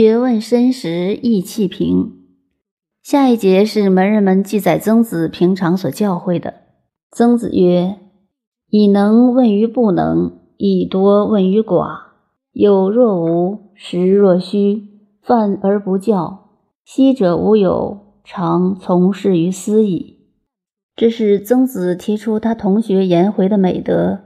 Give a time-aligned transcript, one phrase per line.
[0.00, 2.12] 学问深时意气平。
[3.02, 6.54] 下一节是门人们记载曾子平常所教诲的。
[7.10, 7.96] 曾子曰
[8.70, 11.98] ：“以能问于不能，以多问于寡。
[12.52, 14.84] 有若无，实若虚。
[15.20, 16.48] 犯而不教，
[16.82, 20.16] 昔者无有，常从事于斯矣。”
[20.96, 24.20] 这是曾子提出他同学颜回的美德：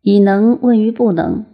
[0.00, 1.44] 以能问于不能。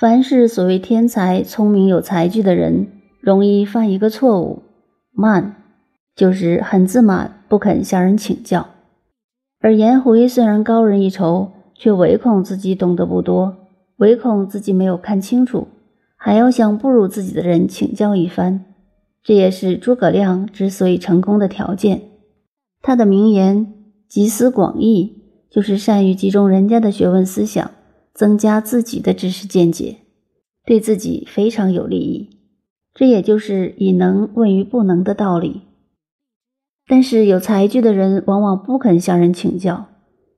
[0.00, 2.86] 凡是所谓天才、聪明有才具的人，
[3.20, 4.62] 容易犯一个错误，
[5.12, 5.56] 慢，
[6.16, 8.66] 就是很自满，不肯向人请教。
[9.60, 13.54] 而颜回虽然高人一筹，却唯恐自己懂得不多，
[13.98, 15.68] 唯恐自己没有看清楚，
[16.16, 18.64] 还要向不如自己的人请教一番。
[19.22, 22.00] 这也是诸葛亮之所以成功的条件。
[22.80, 23.70] 他的名言
[24.08, 25.12] “集思广益”，
[25.52, 27.70] 就是善于集中人家的学问思想。
[28.20, 29.96] 增加自己的知识见解，
[30.66, 32.28] 对自己非常有利益。
[32.92, 35.62] 这也就是以能问于不能的道理。
[36.86, 39.86] 但是有才具的人往往不肯向人请教，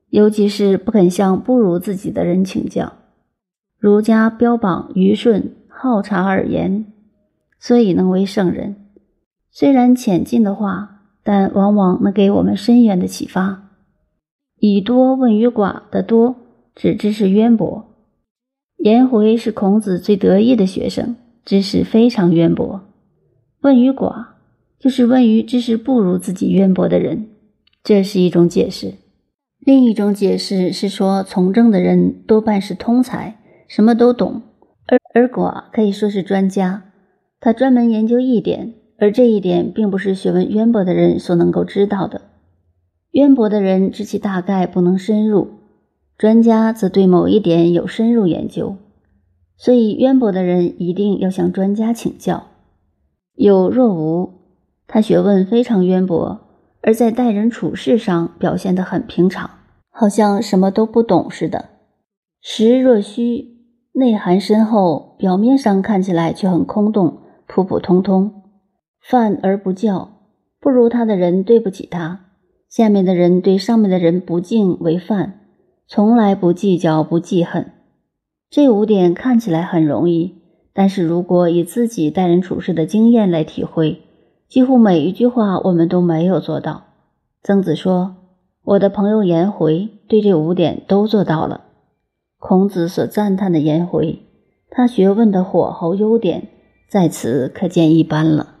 [0.07, 2.93] 尤其是不肯向不如自己的人请教。
[3.77, 6.85] 儒家标榜愚顺、好察而言，
[7.59, 8.77] 所以能为圣人。
[9.51, 13.69] 虽然浅近的话，但往往能给我们深远的启发。
[14.59, 16.37] 以多问于寡的多。
[16.75, 17.85] 指知识渊博，
[18.77, 22.81] 颜回是孔子最得意的学生，知识非常渊博。
[23.61, 24.25] 问于寡，
[24.79, 27.27] 就是问于知识不如自己渊博的人，
[27.83, 28.95] 这是一种解释。
[29.59, 34.41] 另一种解释是说，从政的人多半是通才，什么都懂，
[34.87, 36.85] 而而寡可以说是专家，
[37.39, 42.21] 他专门研究一点，而这一点并不是学问渊博的人所能够知道的。
[43.11, 45.59] 渊博的人知其大概，不能深入。
[46.23, 48.77] 专家则对某一点有深入研究，
[49.57, 52.45] 所以渊博的人一定要向专家请教。
[53.35, 54.31] 有若无，
[54.87, 56.39] 他学问非常渊博，
[56.81, 59.49] 而在待人处事上表现得很平常，
[59.91, 61.65] 好像什么都不懂似的。
[62.41, 63.57] 实若虚，
[63.91, 67.17] 内涵深厚，表面上看起来却很空洞、
[67.47, 68.43] 普普通通。
[69.01, 70.13] 犯而不教，
[70.61, 72.19] 不如他的人对不起他；
[72.69, 75.41] 下面的人对上面的人不敬为犯。
[75.95, 77.71] 从来不计较，不记恨，
[78.49, 80.41] 这五点看起来很容易，
[80.73, 84.01] 但是如果以自己待人处事的经验来体会，
[84.49, 86.85] 几乎每一句话我们都没有做到。
[87.43, 88.15] 曾子说
[88.65, 91.65] ：“我的朋友颜回对这五点都做到了。”
[92.41, 94.17] 孔子所赞叹的颜回，
[94.71, 96.47] 他学问的火候优点，
[96.89, 98.52] 在此可见一斑了。